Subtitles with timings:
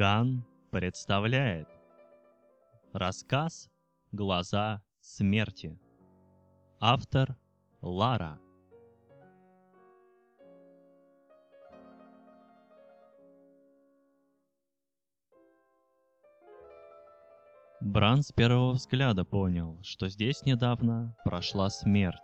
[0.00, 1.68] Ган представляет
[2.94, 3.68] Рассказ
[4.12, 5.78] «Глаза смерти»
[6.80, 7.36] Автор
[7.82, 8.40] Лара
[17.82, 22.16] Бран с первого взгляда понял, что здесь недавно прошла смерть.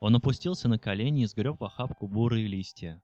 [0.00, 3.00] Он опустился на колени и сгреб в охапку бурые листья.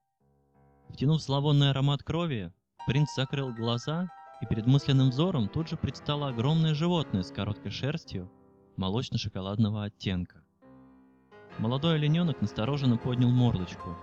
[0.88, 2.52] Втянув зловонный аромат крови,
[2.86, 4.08] принц закрыл глаза,
[4.40, 8.30] и перед мысленным взором тут же предстало огромное животное с короткой шерстью
[8.76, 10.42] молочно-шоколадного оттенка.
[11.58, 13.96] Молодой олененок настороженно поднял мордочку.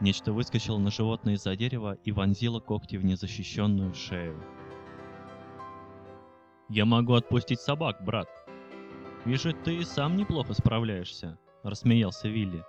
[0.00, 4.40] Нечто выскочило на животное из-за дерева и вонзило когти в незащищенную шею.
[6.68, 8.28] «Я могу отпустить собак, брат.
[9.24, 12.64] Вижу, ты и сам неплохо справляешься»,— рассмеялся Вилли.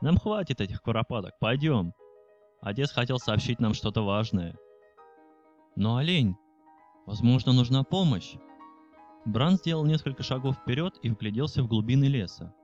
[0.00, 1.92] «Нам хватит этих куропаток, пойдем».
[2.62, 4.56] Отец хотел сообщить нам что-то важное.
[5.74, 6.36] Но олень,
[7.06, 8.36] возможно, нужна помощь.
[9.24, 12.54] Бран сделал несколько шагов вперед и вгляделся в глубины леса.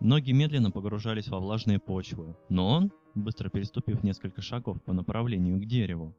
[0.00, 5.64] Ноги медленно погружались во влажные почвы, но он, быстро переступив несколько шагов по направлению к
[5.64, 6.16] дереву,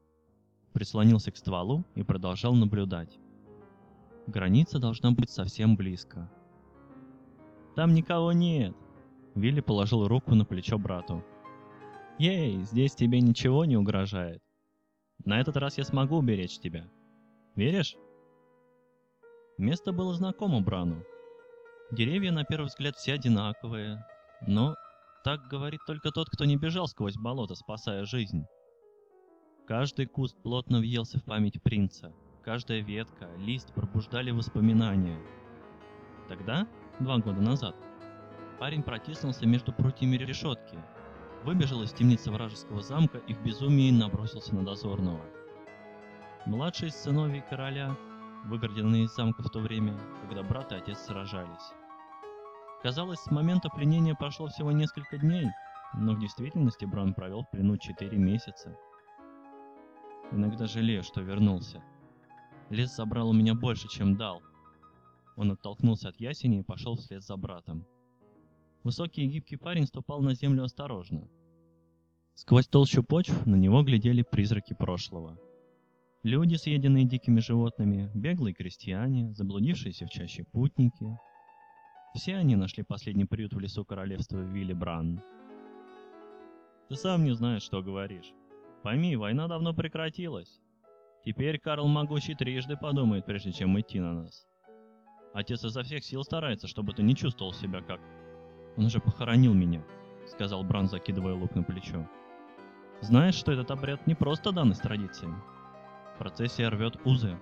[0.72, 3.20] прислонился к стволу и продолжал наблюдать.
[4.26, 6.32] Граница должна быть совсем близко.
[7.76, 8.74] «Там никого нет!»
[9.36, 11.22] Вилли положил руку на плечо брату.
[12.18, 14.42] «Ей, здесь тебе ничего не угрожает.
[15.24, 16.88] На этот раз я смогу уберечь тебя.
[17.56, 17.96] Веришь?»
[19.58, 21.04] Место было знакомо Брану.
[21.92, 24.04] Деревья на первый взгляд все одинаковые,
[24.48, 24.76] но
[25.24, 28.46] так говорит только тот, кто не бежал сквозь болото, спасая жизнь.
[29.68, 32.14] Каждый куст плотно въелся в память принца–
[32.46, 35.18] Каждая ветка, лист пробуждали воспоминания.
[36.30, 36.68] Тогда,
[37.00, 37.76] два года назад,
[38.60, 40.78] парень протиснулся между прутьями решетки,
[41.46, 45.24] выбежал из темницы вражеского замка и в безумии набросился на дозорного.
[46.48, 47.96] Младший из сыновей короля,
[48.46, 51.74] выгорденный из замка в то время, когда брат и отец сражались.
[52.82, 55.48] Казалось, с момента пленения прошло всего несколько дней,
[55.94, 58.76] но в действительности Бран провел в плену 4 месяца.
[60.32, 61.82] Иногда жалею, что вернулся.
[62.70, 64.42] Лес забрал у меня больше, чем дал.
[65.36, 67.86] Он оттолкнулся от ясени и пошел вслед за братом.
[68.84, 71.28] Высокий и гибкий парень ступал на землю осторожно.
[72.36, 75.40] Сквозь толщу почв на него глядели призраки прошлого.
[76.22, 81.18] Люди, съеденные дикими животными, беглые крестьяне, заблудившиеся в чаще путники.
[82.14, 85.22] Все они нашли последний приют в лесу королевства Вилли Бран.
[86.90, 88.34] Ты сам не знаешь, что говоришь.
[88.84, 90.60] Пойми, война давно прекратилась.
[91.24, 94.46] Теперь Карл Могучий трижды подумает, прежде чем идти на нас.
[95.34, 98.02] Отец изо всех сил старается, чтобы ты не чувствовал себя как...
[98.78, 99.84] Он уже похоронил меня,
[100.28, 102.06] сказал Бран, закидывая лук на плечо.
[103.06, 105.36] Знаешь, что этот обряд не просто данность традициями.
[106.18, 107.40] Процессия рвет узы,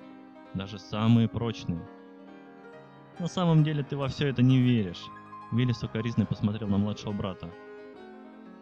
[0.54, 1.88] даже самые прочные.
[3.18, 5.06] На самом деле ты во все это не веришь.
[5.54, 7.50] Вилли сукоризной посмотрел на младшего брата.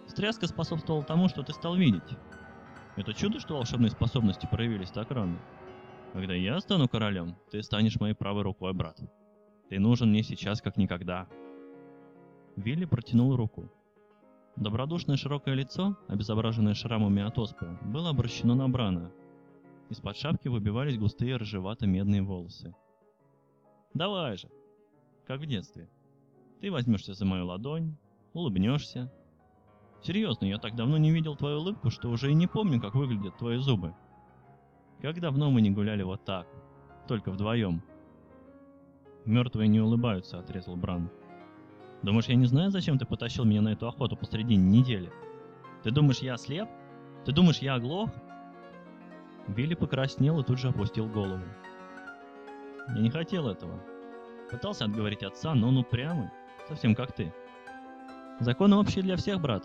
[0.05, 2.17] Стряска способствовала тому, что ты стал видеть.
[2.95, 5.39] Это чудо, что волшебные способности проявились так рано.
[6.13, 8.99] Когда я стану королем, ты станешь моей правой рукой, брат.
[9.71, 11.27] Ты нужен мне сейчас как никогда.
[12.55, 13.71] Вилли протянул руку.
[14.55, 19.11] Добродушное широкое лицо, обезображенное шрамами от оспы, было обращено на Брана.
[19.89, 22.75] Из-под шапки выбивались густые рыжевато-медные волосы.
[23.93, 24.49] «Давай же,
[25.25, 25.89] как в детстве.
[26.59, 27.95] Ты возьмешься за мою ладонь,
[28.33, 29.11] улыбнешься,
[30.03, 33.37] Серьезно, я так давно не видел твою улыбку, что уже и не помню, как выглядят
[33.37, 33.93] твои зубы.
[34.99, 36.47] Как давно мы не гуляли вот так,
[37.07, 37.83] только вдвоем.
[39.25, 41.11] Мертвые не улыбаются, отрезал Бран.
[42.03, 45.11] Думаешь, я не знаю, зачем ты потащил меня на эту охоту посредине недели?
[45.83, 46.67] Ты думаешь, я слеп?
[47.25, 48.09] Ты думаешь, я оглох?
[49.47, 51.43] Вилли покраснел и тут же опустил голову.
[52.95, 53.79] Я не хотел этого.
[54.49, 56.29] Пытался отговорить отца, но он упрямый,
[56.67, 57.33] совсем как ты.
[58.39, 59.63] Законы общие для всех, брат.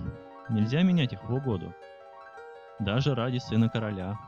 [0.51, 1.75] Нельзя менять их в угоду.
[2.79, 4.19] Даже ради сына короля.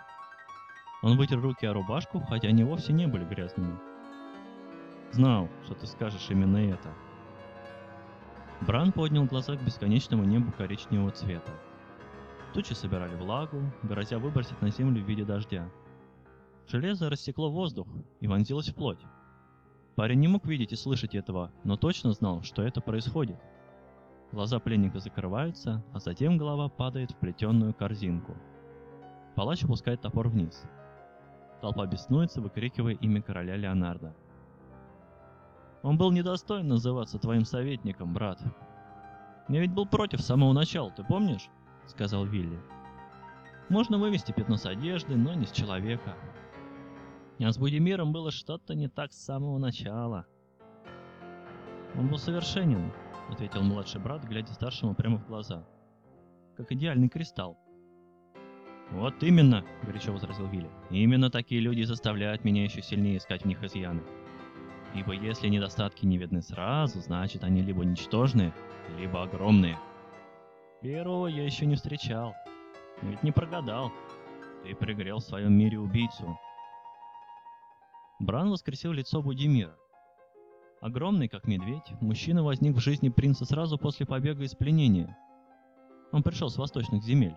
[1.03, 3.79] Он вытер руки о рубашку, хотя они вовсе не были грязными.
[5.13, 6.89] Знал, что ты скажешь именно это.
[8.61, 11.53] Бран поднял глаза к бесконечному небу коричневого цвета.
[12.55, 15.71] Тучи собирали влагу, грозя выбросить на землю в виде дождя.
[16.67, 17.87] Железо рассекло воздух
[18.21, 19.01] и вонзилось в плоть.
[19.97, 23.37] Парень не мог видеть и слышать этого, но точно знал, что это происходит–
[24.31, 28.37] Глаза пленника закрываются, а затем голова падает в плетеную корзинку.
[29.35, 30.65] Палач опускает топор вниз.
[31.63, 34.15] Толпа беснуется, выкрикивая имя короля Леонардо.
[35.89, 38.39] «Он был недостоин называться твоим советником, брат.
[39.49, 41.49] Я ведь был против с самого начала, ты помнишь?»—
[41.87, 42.61] сказал Вилли.
[43.71, 46.15] Можно вывести пятно с одежды, но не с человека.
[47.41, 50.27] А с Будимиром было что-то не так с самого начала.
[51.97, 52.93] Он был совершенен,
[53.31, 55.65] ответил младший брат, глядя старшему прямо в глаза.
[56.59, 57.57] Как идеальный кристалл.
[58.91, 60.71] Вот именно, горячо возразил Вилли.
[60.91, 64.03] Именно такие люди заставляют меня еще сильнее искать в них изъяны.
[64.95, 68.53] Ибо если недостатки не видны сразу, значит они либо ничтожные,
[68.99, 69.79] либо огромные.
[70.83, 72.35] Первого я еще не встречал.
[73.03, 73.93] Ведь не прогадал.
[74.65, 76.39] Ты пригрел в своем мире убийцу.
[78.19, 79.77] Бран воскресил лицо Будимира.
[80.81, 85.17] Огромный, как медведь, мужчина возник в жизни принца сразу после побега из пленения.
[86.13, 87.37] Он пришел с восточных земель.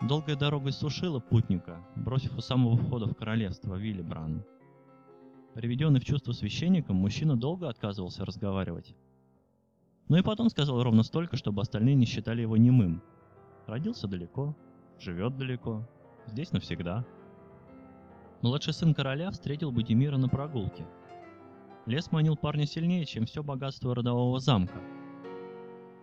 [0.00, 4.44] Долгая дорога иссушила путника, бросив у самого входа в королевство Вилли Бран.
[5.54, 8.94] Приведенный в чувство священником, мужчина долго отказывался разговаривать.
[10.08, 13.02] Но и потом сказал ровно столько, чтобы остальные не считали его немым.
[13.66, 14.56] Родился далеко,
[14.98, 15.86] живет далеко,
[16.26, 17.04] здесь навсегда.
[18.40, 20.86] Младший сын короля встретил Будимира на прогулке.
[21.84, 24.80] Лес манил парня сильнее, чем все богатство родового замка.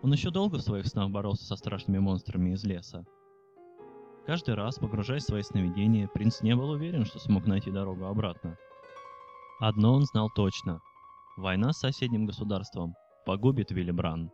[0.02, 3.04] Он еще долго в своих снах боролся со страшными монстрами из леса.
[4.26, 8.56] Каждый раз, погружаясь в свои сновидения, принц не был уверен, что смог найти дорогу обратно.
[9.60, 10.80] Одно он знал точно.
[11.36, 12.94] Война с соседним государством
[13.26, 14.30] погубит Виллибран.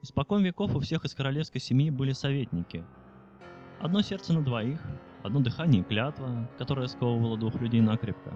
[0.00, 2.82] Испокон веков у всех из королевской семьи были советники.
[3.82, 4.80] Одно сердце на двоих,
[5.22, 8.32] одно дыхание и клятва, которая сковывала двух людей накрепко.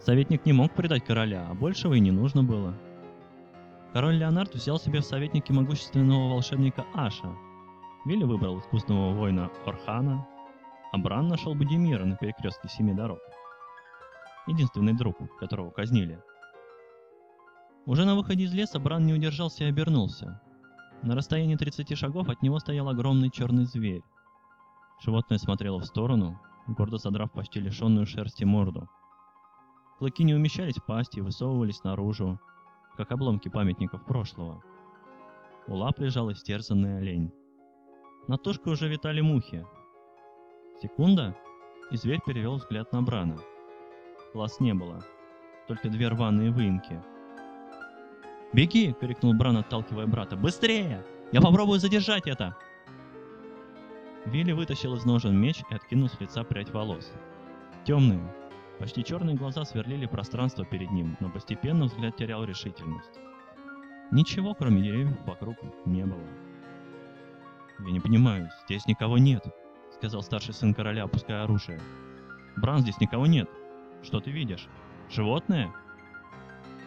[0.00, 2.74] Советник не мог предать короля, а большего и не нужно было.
[3.92, 7.32] Король Леонард взял себе в советники могущественного волшебника Аша.
[8.04, 10.26] Вилли выбрал искусного воина Орхана,
[10.92, 13.20] а Бран нашел Будимира на перекрестке Семи Дорог.
[14.46, 16.20] Единственный друг, которого казнили–
[17.86, 20.40] уже на выходе из леса Бран не удержался и обернулся.
[21.02, 24.02] На расстоянии 30 шагов от него стоял огромный черный зверь.
[25.04, 28.88] Животное смотрело в сторону, гордо содрав почти лишенную шерсти морду.
[29.98, 32.40] Клыки не умещались в пасти и высовывались наружу,
[32.96, 34.64] как обломки памятников прошлого.
[35.68, 37.32] У лап лежал истерзанный олень.
[38.26, 39.64] На тушке уже витали мухи.
[40.82, 41.36] Секунда,
[41.92, 43.38] и зверь перевел взгляд на Брана.
[44.36, 45.02] Глаз не было,
[45.66, 47.02] только две рваные выемки—
[48.52, 50.36] «Беги!»— крикнул Бран, отталкивая брата.
[50.36, 51.04] «Быстрее!
[51.32, 52.56] Я попробую задержать это!»
[54.24, 57.12] Вилли вытащил из ножен меч и откинул с лица прядь волос.
[57.84, 58.20] Темные,
[58.78, 63.18] почти черные глаза сверлили пространство перед ним, но постепенно взгляд терял решительность.
[64.10, 66.26] Ничего, кроме деревьев, вокруг не было.
[67.80, 69.44] «Я не понимаю, здесь никого нет»,—
[69.94, 71.80] сказал старший сын короля, опуская оружие.
[72.56, 73.50] «Бран, здесь никого нет.
[74.06, 74.68] Что ты видишь?
[75.10, 75.72] Животное?»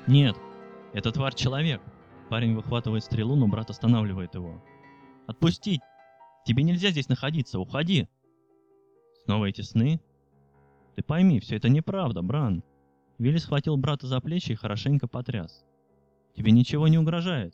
[0.08, 0.36] «Нет»,
[0.94, 1.82] «Это тварь человек!»
[2.30, 4.64] Парень выхватывает стрелу, но брат останавливает его.
[5.28, 5.82] «Отпустить!
[6.46, 8.08] Тебе нельзя здесь находиться, уходи!»
[9.24, 10.00] Снова эти сны?
[10.96, 12.64] Ты пойми, все это неправда, Бран.
[13.20, 15.64] Вилли схватил брата за плечи и хорошенько потряс.
[16.36, 17.54] Тебе ничего не угрожает.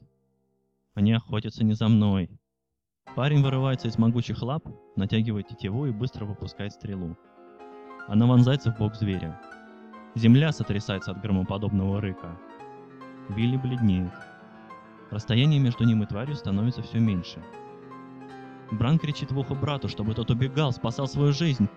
[0.93, 2.29] Они охотятся не за мной.
[3.15, 4.65] Парень вырывается из могучих лап,
[4.95, 7.17] натягивает тетиву и быстро выпускает стрелу.
[8.07, 9.39] Она вонзается в бок зверя.
[10.15, 12.39] Земля сотрясается от громоподобного рыка.
[13.29, 14.13] Вилли бледнеет.
[15.11, 17.43] Расстояние между ним и тварью становится все меньше.
[18.71, 21.67] Бран кричит в ухо брату, чтобы тот убегал, спасал свою жизнь.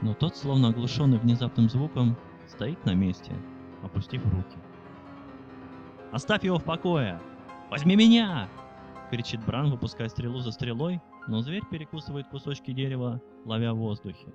[0.00, 2.16] Но тот, словно оглушенный внезапным звуком,
[2.48, 3.32] стоит на месте,
[3.82, 4.58] опустив руки.
[6.10, 7.20] «Оставь его в покое!
[7.70, 8.48] Возьми меня!»
[9.10, 14.26] кричит Бран, выпуская стрелу за стрелой, но зверь перекусывает кусочки дерева, ловя в воздухе,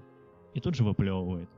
[0.53, 1.50] и тут же выплевывает.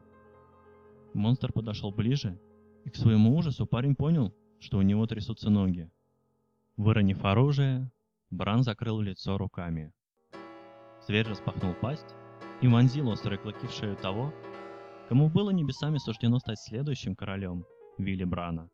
[1.13, 2.39] Монстр подошел ближе,
[2.85, 5.91] и к своему ужасу парень понял, что у него трясутся ноги.
[6.77, 7.91] Выронив оружие,
[8.29, 9.93] Бран закрыл лицо руками.
[11.05, 12.15] Зверь распахнул пасть
[12.61, 14.33] и вонзил острые клыки в шею того,
[15.09, 17.65] кому было небесами суждено стать следующим королем
[17.97, 18.69] Вилли Брана.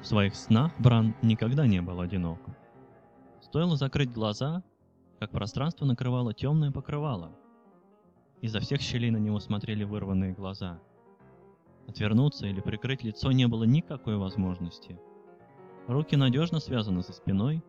[0.00, 2.38] В своих снах Бран никогда не был одинок.
[3.42, 4.62] Стоило закрыть глаза,
[5.18, 7.36] как пространство накрывало темное покрывало.
[8.40, 10.80] Изо всех щелей на него смотрели вырванные глаза–
[11.90, 14.96] Отвернуться или прикрыть лицо не было никакой возможности.
[15.88, 17.64] Руки надежно связаны за спиной,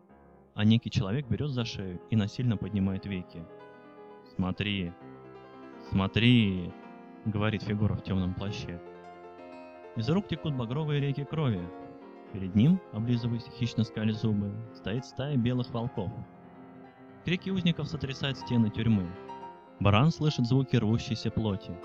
[0.54, 3.44] а некий человек берет за шею и насильно поднимает веки.
[4.36, 4.92] «Смотри!
[5.90, 6.72] Смотри!»—
[7.24, 8.80] говорит фигура в темном плаще.
[9.96, 11.60] Из рук текут багровые реки крови.
[12.32, 16.12] Перед ним, облизываясь хищно скали зубы, стоит стая белых волков.
[17.24, 19.10] Крики узников сотрясают стены тюрьмы.
[19.82, 21.76] Баран слышит звуки рвущейся плоти.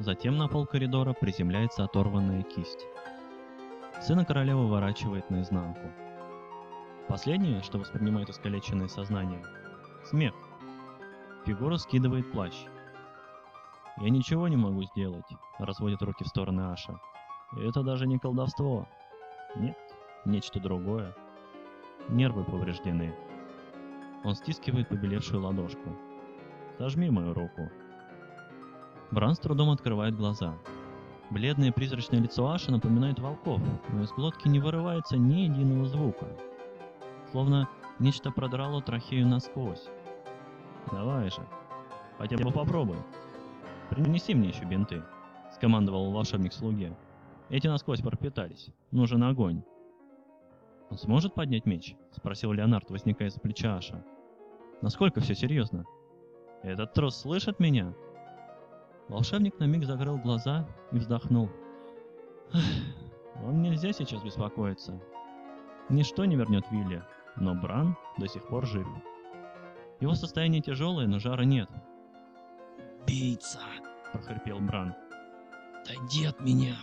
[0.00, 2.86] Затем на пол коридора приземляется оторванная кисть.
[4.02, 5.80] Сына короля выворачивает наизнанку.
[7.08, 9.42] Последнее, что воспринимает искалеченное сознание–
[10.04, 10.34] смех.
[11.46, 12.52] Фигура скидывает плащ.
[13.96, 15.24] «Я ничего не могу сделать»,–
[15.58, 17.00] разводит руки в стороны Аша.
[17.56, 18.86] «Это даже не колдовство.
[19.56, 19.78] Нет,
[20.26, 21.16] нечто другое.
[22.10, 23.14] Нервы повреждены».
[24.22, 25.96] Он стискивает побелевшую ладошку.
[26.78, 27.68] «Сожми мою руку».
[29.10, 30.54] Бран с трудом открывает глаза.
[31.30, 33.60] Бледное призрачное лицо Аши напоминает волков,
[33.92, 36.26] но из глотки не вырывается ни единого звука.
[37.32, 37.68] Словно
[37.98, 39.88] нечто продрало трахею насквозь.
[40.92, 41.44] «Давай же,
[42.16, 42.96] хотя бы попробуй.
[43.90, 45.02] Принеси мне еще бинты»,—
[45.52, 46.96] скомандовал волшебник слуге.
[47.48, 48.70] «Эти насквозь пропитались.
[48.92, 49.62] Нужен огонь».
[50.90, 54.04] «Он сможет поднять меч?»— спросил Леонард, возникая за плеча Аша.
[54.80, 55.84] «Насколько все серьезно?»
[56.62, 57.94] «Этот трус слышит меня?»
[59.08, 61.48] Волшебник на миг закрыл глаза и вздохнул.
[63.42, 65.00] Он нельзя сейчас беспокоиться.
[65.88, 67.02] Ничто не вернет Вилли,
[67.36, 68.86] но Бран до сих пор жив.
[70.00, 71.70] Его состояние тяжелое, но жара нет.
[73.02, 73.60] «Убийца!»—
[74.12, 74.94] прохрипел Бран.
[75.80, 76.76] «Отойди от меня!»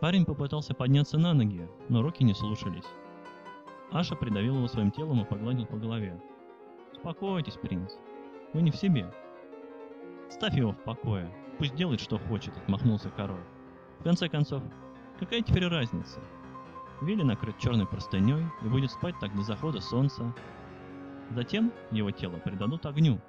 [0.00, 2.84] Парень попытался подняться на ноги, но руки не слушались.
[3.90, 6.20] Аша придавил его своим телом и погладил по голове.
[6.92, 7.94] «Успокойтесь, принц.
[8.52, 9.12] Вы не в себе.
[10.30, 11.30] Ставь его в покое.
[11.58, 13.44] Пусть делает, что хочет»,— отмахнулся король.
[14.00, 14.62] «В конце концов,
[15.18, 16.20] какая теперь разница?
[17.02, 20.34] Вилли накрыт черной простыней и будет спать так до захода солнца.
[21.30, 23.20] Затем его тело предадут огню.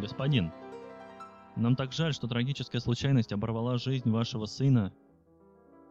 [0.00, 0.52] Господин,
[1.56, 4.92] нам так жаль, что трагическая случайность оборвала жизнь вашего сына.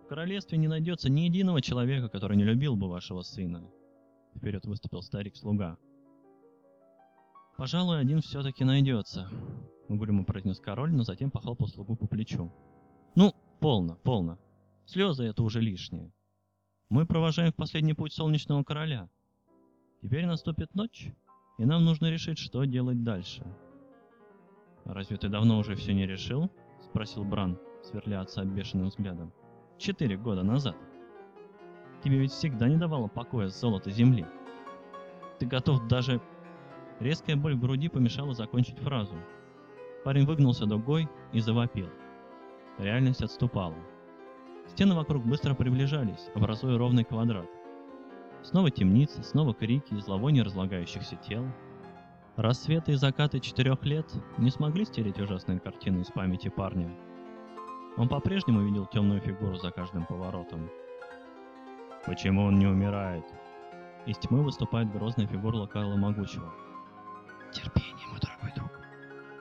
[0.03, 3.63] В королевстве не найдется ни единого человека, который не любил бы вашего сына.
[4.35, 5.77] Вперед выступил старик-слуга.
[7.57, 9.29] Пожалуй, один все-таки найдется,
[9.88, 12.51] угрюмо произнес король, но затем похлопал слугу по плечу.
[13.15, 14.39] Ну, полно, полно.
[14.86, 16.12] Слезы это уже лишнее.
[16.89, 19.07] Мы провожаем в последний путь солнечного короля.
[20.01, 21.12] Теперь наступит ночь,
[21.60, 23.45] и нам нужно решить, что делать дальше.
[24.86, 29.31] «Разве ты давно уже все не решил?»— спросил Бран, сверля отца бешеным взглядом.
[29.77, 30.75] «Четыре года назад.
[32.03, 34.25] Тебе ведь всегда не давало покоя золото земли.
[35.39, 36.19] Ты готов даже...»
[37.00, 39.15] Резкая боль в груди помешала закончить фразу.
[40.03, 41.89] Парень выгнулся дугой и завопил.
[42.77, 43.75] Реальность отступала.
[44.67, 47.50] Стены вокруг быстро приближались, образуя ровный квадрат.
[48.41, 51.45] Снова темница, снова крики и зловоние разлагающихся тел.
[52.35, 56.93] Рассветы и закаты четырех лет не смогли стереть ужасные картины из памяти парня.
[57.95, 60.69] Он по-прежнему видел темную фигуру за каждым поворотом.
[62.05, 63.23] Почему он не умирает?
[64.07, 66.51] Из тьмы выступает грозная фигура Локайла Могучего.
[67.53, 68.72] «Терпение, мой дорогой друг,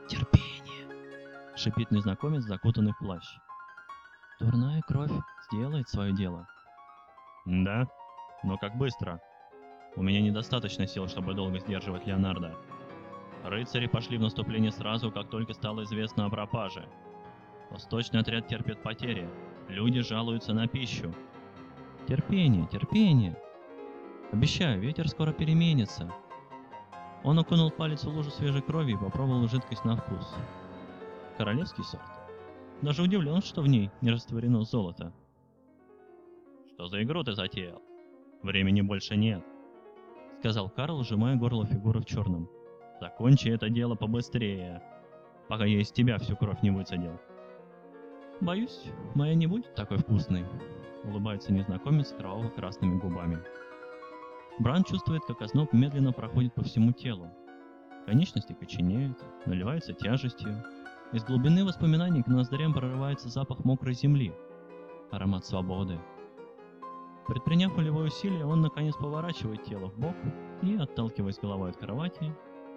[0.09, 3.25] терпение!» Шипит незнакомец, закутанный в плащ.
[4.39, 5.11] Дурная кровь
[5.51, 6.47] сделает свое дело.
[7.47, 7.87] Да,
[8.43, 9.21] но как быстро?
[9.97, 12.55] У меня недостаточно сил, чтобы долго сдерживать Леонардо.
[13.45, 16.89] Рыцари пошли в наступление сразу, как только стало известно о пропаже.
[17.71, 19.29] Восточный отряд терпит потери.
[19.69, 21.15] Люди жалуются на пищу.
[22.07, 23.37] Терпение, терпение.
[24.33, 26.13] Обещаю, ветер скоро переменится.
[27.25, 30.35] Он окунул палец в лужу свежей крови и попробовал жидкость на вкус.
[31.39, 32.03] Королевский сорт.
[32.83, 35.13] Даже удивлен, что в ней не растворено золото.
[36.75, 37.81] Что за игру ты затеял?
[38.43, 39.45] Времени больше нет,
[40.41, 42.49] сказал Карл, сжимая горло фигуры в черном.
[43.01, 44.83] Закончи это дело побыстрее,
[45.49, 47.21] пока я из тебя всю кровь не выцедил.
[48.41, 48.83] Боюсь,
[49.15, 50.45] моя не будет такой вкусной,
[51.05, 53.39] улыбается незнакомец с кроваво-красными губами.
[54.63, 57.29] Бран чувствует, как озноб медленно проходит по всему телу.
[58.07, 60.65] Конечности коченеют, наливаются тяжестью.
[61.13, 64.33] Из глубины воспоминаний к ноздрям прорывается запах мокрой земли,
[65.11, 65.99] аромат свободы.
[67.27, 70.15] Предприняв волевое усилие, он наконец поворачивает тело в бок
[70.63, 72.33] и, отталкиваясь головой от кровати,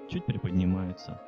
[0.09, 1.21] чуть приподнимается.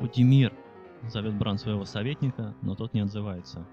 [0.00, 0.54] «Удимир!»—
[1.08, 3.66] зовет Бран своего советника, но тот не отзывается.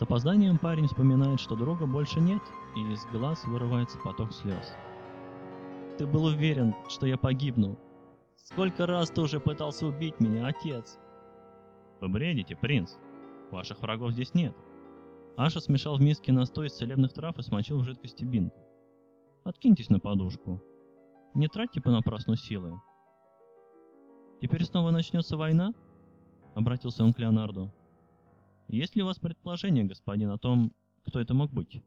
[0.00, 2.40] С опозданием парень вспоминает, что друга больше нет,
[2.74, 4.72] и из глаз вырывается поток слез.
[5.98, 7.78] «Ты был уверен, что я погибну.
[8.34, 10.98] Сколько раз ты уже пытался убить меня, отец?»
[12.00, 12.94] «Вы бредите, принц.
[13.50, 14.56] Ваших врагов здесь нет».
[15.36, 18.54] Аша смешал в миске настой из целебных трав и смочил в жидкости бинт.
[19.44, 20.62] «Откиньтесь на подушку.
[21.34, 22.80] Не тратьте понапрасну силы».
[24.40, 25.74] «Теперь снова начнется война?»—
[26.54, 27.70] обратился он к Леонарду.
[28.70, 30.72] Есть ли у вас предположение, господин, о том,
[31.04, 31.82] кто это мог быть?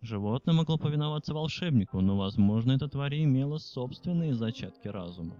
[0.00, 5.34] Животное могло повиноваться волшебнику, но, возможно, эта тварь имела собственные зачатки разума.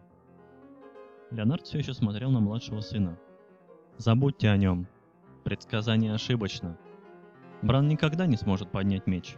[1.31, 3.17] Леонард все еще смотрел на младшего сына.
[3.99, 4.89] «Забудьте о нем.
[5.45, 6.77] Предсказание ошибочно.
[7.63, 9.37] Бран никогда не сможет поднять меч.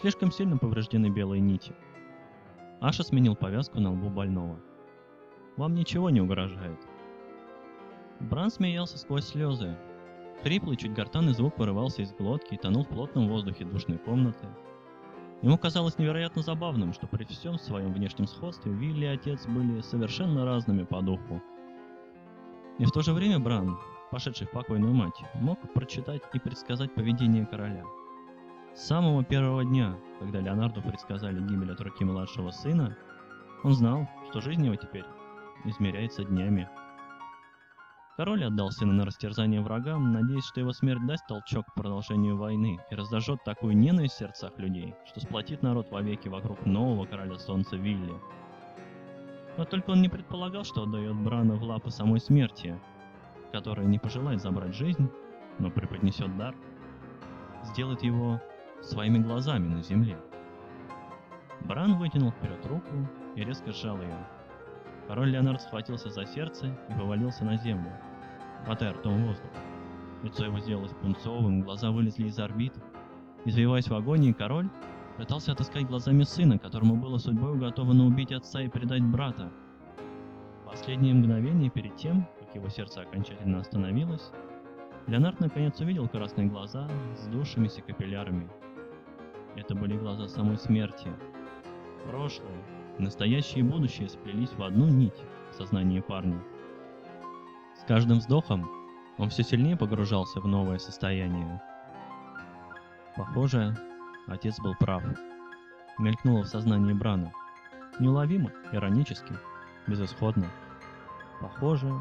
[0.00, 1.74] Слишком сильно повреждены белые нити.
[2.80, 4.58] Аша сменил повязку на лбу больного.
[5.58, 6.80] Вам ничего не угрожает.
[8.18, 9.76] Бран смеялся сквозь слезы.
[10.42, 14.48] Хриплый, чуть гортанный звук вырывался из глотки и тонул в плотном воздухе душной комнаты.
[15.40, 20.44] Ему казалось невероятно забавным, что при всем своем внешнем сходстве Вилли и отец были совершенно
[20.44, 21.40] разными по духу.
[22.78, 23.78] И в то же время Бран,
[24.10, 27.84] пошедший в покойную мать, мог прочитать и предсказать поведение короля.
[28.74, 32.96] С самого первого дня, когда Леонарду предсказали гибель от руки младшего сына,
[33.62, 35.04] он знал, что жизнь его теперь
[35.64, 36.68] измеряется днями.
[38.16, 42.78] Король отдал сына на растерзание врагам, надеясь, что его смерть даст толчок к продолжению войны
[42.90, 47.76] и разожжет такую ненависть в сердцах людей, что сплотит народ вовеки вокруг нового короля солнца
[47.76, 48.12] Вилли.
[49.56, 52.78] Но только он не предполагал, что отдает Брана в лапы самой смерти,
[53.50, 55.08] которая не пожелает забрать жизнь,
[55.58, 56.54] но преподнесет дар,
[57.64, 58.42] сделает его
[58.82, 60.18] своими глазами на земле.
[61.60, 64.26] Бран вытянул вперед руку и резко сжал ее.
[65.08, 67.92] Король Леонард схватился за сердце и повалился на землю,
[68.64, 69.50] хватая ртом воздух.
[70.22, 72.74] Лицо его сделалось пунцовым, глаза вылезли из орбит.
[73.44, 74.68] Извиваясь в агонии, король
[75.16, 79.50] пытался отыскать глазами сына, которому было судьбой уготовано убить отца и предать брата.
[80.64, 84.30] Последние мгновения перед тем, как его сердце окончательно остановилось,
[85.06, 88.48] Леонард наконец увидел красные глаза с душимися капиллярами.
[89.56, 91.08] Это были глаза самой смерти.
[92.08, 92.62] Прошлое,
[92.98, 96.42] настоящее и будущее сплелись в одну нить в сознании парня.
[97.76, 98.68] С каждым вздохом
[99.18, 101.60] он все сильнее погружался в новое состояние.
[103.16, 103.76] Похоже,
[104.26, 105.02] отец был прав.
[105.98, 107.32] Мелькнуло в сознании Брана.
[107.98, 109.34] Неуловимо, иронически,
[109.86, 110.46] безысходно.
[111.40, 111.92] Похоже,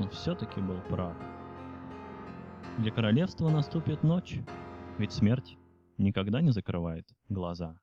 [0.00, 1.14] он все-таки был прав.
[2.78, 4.40] Для королевства наступит ночь,
[4.98, 5.58] ведь смерть
[5.98, 7.78] никогда не закрывает глаза.